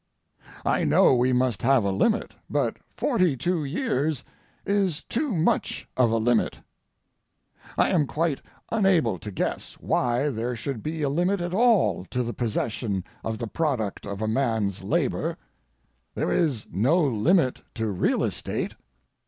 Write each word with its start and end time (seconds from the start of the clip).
I 0.65 0.83
know 0.83 1.13
we 1.15 1.31
must 1.31 1.61
have 1.61 1.83
a 1.83 1.91
limit, 1.91 2.33
but 2.49 2.77
forty 2.97 3.37
two 3.37 3.63
years 3.63 4.23
is 4.65 5.03
too 5.03 5.29
much 5.31 5.87
of 5.95 6.09
a 6.09 6.17
limit. 6.17 6.61
I 7.77 7.91
am 7.91 8.07
quite 8.07 8.41
unable 8.71 9.19
to 9.19 9.29
guess 9.31 9.73
why 9.73 10.29
there 10.29 10.55
should 10.55 10.81
be 10.81 11.03
a 11.03 11.09
limit 11.09 11.39
at 11.39 11.53
all 11.53 12.05
to 12.05 12.23
the 12.23 12.33
possession 12.33 13.03
of 13.23 13.37
the 13.37 13.45
product 13.45 14.07
of 14.07 14.23
a 14.23 14.27
man's 14.27 14.81
labor. 14.81 15.37
There 16.15 16.31
is 16.31 16.65
no 16.71 16.99
limit 17.03 17.61
to 17.75 17.85
real 17.91 18.23
estate. 18.23 18.73